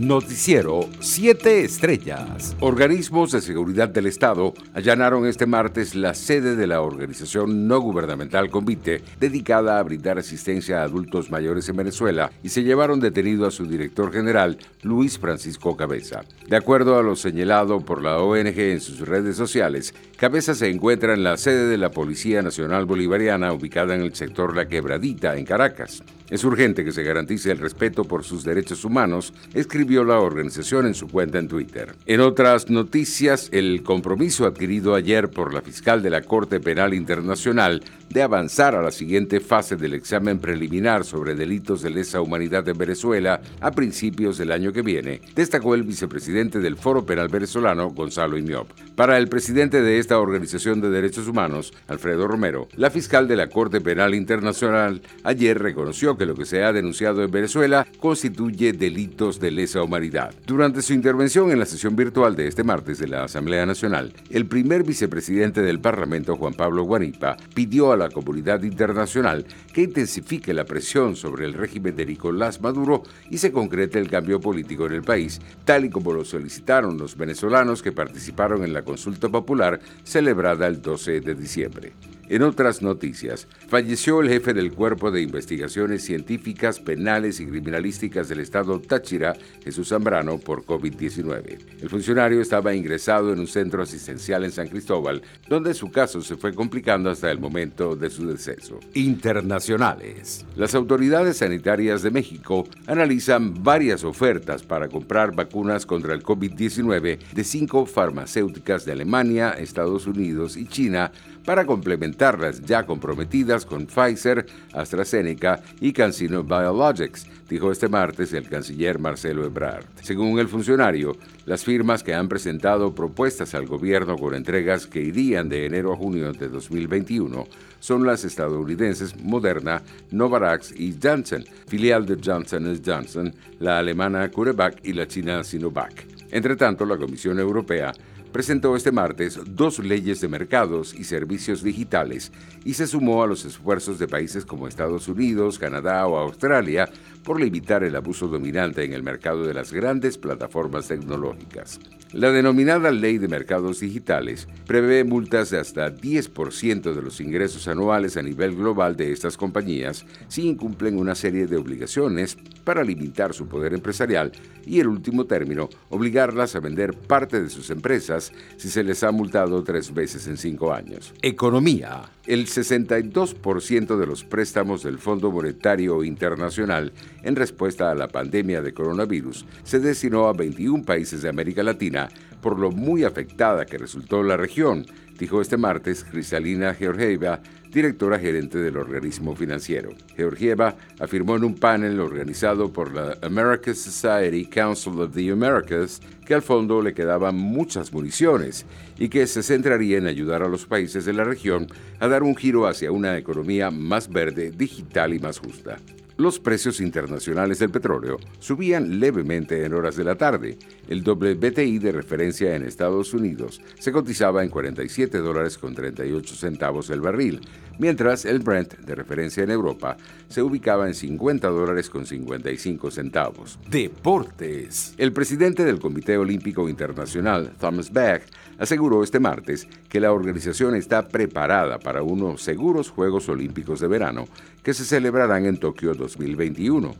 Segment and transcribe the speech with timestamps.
[0.00, 2.56] Noticiero 7 Estrellas.
[2.60, 8.48] Organismos de seguridad del Estado allanaron este martes la sede de la organización no gubernamental
[8.48, 13.50] Convite, dedicada a brindar asistencia a adultos mayores en Venezuela, y se llevaron detenido a
[13.50, 16.22] su director general, Luis Francisco Cabeza.
[16.48, 21.12] De acuerdo a lo señalado por la ONG en sus redes sociales, Cabeza se encuentra
[21.12, 25.44] en la sede de la Policía Nacional Bolivariana, ubicada en el sector La Quebradita, en
[25.44, 26.02] Caracas.
[26.30, 30.94] Es urgente que se garantice el respeto por sus derechos humanos, escribió la organización en
[30.94, 31.94] su cuenta en Twitter.
[32.06, 37.82] En otras noticias, el compromiso adquirido ayer por la fiscal de la Corte Penal Internacional
[38.10, 42.76] de avanzar a la siguiente fase del examen preliminar sobre delitos de lesa humanidad en
[42.76, 48.36] Venezuela a principios del año que viene, destacó el vicepresidente del Foro Penal Venezolano, Gonzalo
[48.36, 48.68] Iñop.
[48.96, 53.48] Para el presidente de esta organización de derechos humanos, Alfredo Romero, la fiscal de la
[53.48, 59.38] Corte Penal Internacional ayer reconoció que lo que se ha denunciado en Venezuela constituye delitos
[59.38, 60.34] de lesa humanidad.
[60.46, 64.46] Durante su intervención en la sesión virtual de este martes de la Asamblea Nacional, el
[64.46, 70.64] primer vicepresidente del Parlamento, Juan Pablo Guanipa, pidió a la comunidad internacional que intensifique la
[70.64, 75.02] presión sobre el régimen de Nicolás Maduro y se concrete el cambio político en el
[75.02, 80.66] país, tal y como lo solicitaron los venezolanos que participaron en la consulta popular celebrada
[80.66, 81.92] el 12 de diciembre.
[82.30, 88.38] En otras noticias, falleció el jefe del Cuerpo de Investigaciones Científicas, Penales y Criminalísticas del
[88.38, 91.58] Estado Táchira, Jesús Zambrano, por COVID-19.
[91.82, 96.36] El funcionario estaba ingresado en un centro asistencial en San Cristóbal, donde su caso se
[96.36, 98.78] fue complicando hasta el momento de su deceso.
[98.94, 100.44] Internacionales.
[100.56, 107.44] Las autoridades sanitarias de México analizan varias ofertas para comprar vacunas contra el COVID-19 de
[107.44, 111.12] cinco farmacéuticas de Alemania, Estados Unidos y China
[111.44, 118.98] para complementarlas ya comprometidas con Pfizer, AstraZeneca y CanSino Biologics, dijo este martes el canciller
[118.98, 119.84] Marcelo Ebrard.
[120.02, 121.16] Según el funcionario,
[121.46, 125.96] las firmas que han presentado propuestas al gobierno con entregas que irían de enero a
[125.96, 127.46] junio de 2021
[127.80, 134.92] son las estadounidenses Moderna, Novavax y Janssen, filial de Johnson Johnson, la alemana CureVac y
[134.92, 136.06] la china Sinovac.
[136.30, 137.92] Entre tanto, la Comisión Europea
[138.32, 142.32] presentó este martes dos leyes de mercados y servicios digitales
[142.64, 146.88] y se sumó a los esfuerzos de países como Estados Unidos, Canadá o Australia
[147.24, 151.78] por limitar el abuso dominante en el mercado de las grandes plataformas tecnológicas.
[152.12, 158.16] La denominada Ley de Mercados Digitales prevé multas de hasta 10% de los ingresos anuales
[158.16, 163.46] a nivel global de estas compañías si incumplen una serie de obligaciones para limitar su
[163.46, 164.32] poder empresarial
[164.66, 168.19] y, el último término, obligarlas a vender parte de sus empresas
[168.56, 171.12] si se les ha multado tres veces en cinco años.
[171.22, 172.02] Economía.
[172.26, 176.92] El 62% de los préstamos del Fondo Monetario Internacional
[177.22, 182.08] en respuesta a la pandemia de coronavirus se destinó a 21 países de América Latina
[182.40, 184.86] por lo muy afectada que resultó la región,
[185.18, 189.90] dijo este martes Cristalina Georgieva, directora gerente del organismo financiero.
[190.16, 196.34] Georgieva afirmó en un panel organizado por la American Society Council of the Americas que
[196.34, 198.66] al fondo le quedaban muchas municiones
[198.98, 201.68] y que se centraría en ayudar a los países de la región
[202.00, 205.78] a dar un giro hacia una economía más verde, digital y más justa.
[206.20, 210.58] Los precios internacionales del petróleo subían levemente en horas de la tarde.
[210.86, 216.90] El WTI de referencia en Estados Unidos se cotizaba en 47 dólares con 38 centavos
[216.90, 217.40] el barril,
[217.78, 219.96] mientras el Brent de referencia en Europa
[220.28, 223.58] se ubicaba en 50 dólares con 55 centavos.
[223.70, 224.92] Deportes.
[224.98, 228.20] El presidente del Comité Olímpico Internacional, Thomas Bach,
[228.58, 234.26] aseguró este martes que la organización está preparada para unos seguros Juegos Olímpicos de verano
[234.62, 236.94] que se celebrarán en Tokio 2021.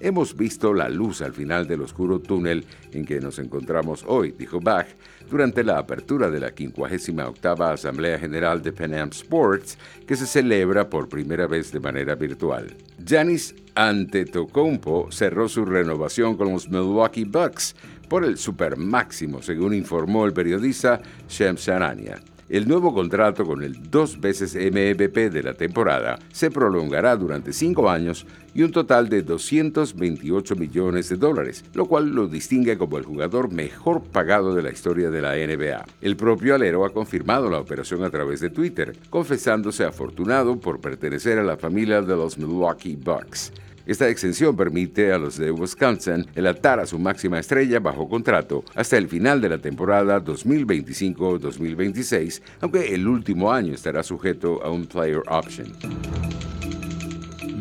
[0.00, 4.60] Hemos visto la luz al final del oscuro túnel en que nos encontramos hoy, dijo
[4.60, 4.86] Bach,
[5.30, 10.90] durante la apertura de la 58 Asamblea General de Pan Am Sports, que se celebra
[10.90, 12.76] por primera vez de manera virtual.
[13.02, 17.74] Janis Antetokounmpo cerró su renovación con los Milwaukee Bucks
[18.08, 22.20] por el super máximo, según informó el periodista Shem Sharania.
[22.50, 27.88] El nuevo contrato con el dos veces MVP de la temporada se prolongará durante cinco
[27.88, 33.04] años y un total de 228 millones de dólares, lo cual lo distingue como el
[33.04, 35.86] jugador mejor pagado de la historia de la NBA.
[36.02, 41.38] El propio alero ha confirmado la operación a través de Twitter, confesándose afortunado por pertenecer
[41.38, 43.52] a la familia de los Milwaukee Bucks.
[43.86, 48.96] Esta extensión permite a los de Wisconsin elatar a su máxima estrella bajo contrato hasta
[48.96, 55.20] el final de la temporada 2025-2026, aunque el último año estará sujeto a un player
[55.28, 55.70] option.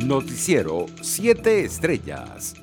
[0.06, 2.63] Noticiero 7 Estrellas.